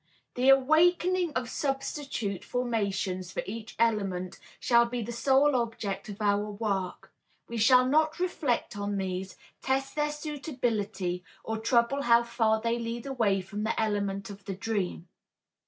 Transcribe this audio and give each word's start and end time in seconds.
The 0.33 0.49
awakening 0.49 1.31
of 1.33 1.47
substitute 1.47 2.43
formations 2.43 3.31
for 3.31 3.43
each 3.45 3.75
element 3.77 4.39
shall 4.59 4.85
be 4.87 5.03
the 5.03 5.11
sole 5.11 5.55
object 5.55 6.09
of 6.09 6.19
our 6.19 6.49
work. 6.49 7.13
We 7.47 7.57
shall 7.57 7.85
not 7.85 8.19
reflect 8.19 8.75
on 8.75 8.97
these, 8.97 9.37
test 9.61 9.93
their 9.93 10.11
suitability 10.11 11.23
or 11.43 11.59
trouble 11.59 12.01
how 12.01 12.23
far 12.23 12.59
they 12.59 12.79
lead 12.79 13.05
away 13.05 13.41
from 13.41 13.61
the 13.63 13.79
element 13.79 14.31
of 14.31 14.45
the 14.45 14.55
dream. 14.55 15.07